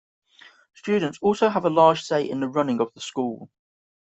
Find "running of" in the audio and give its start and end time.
2.47-2.91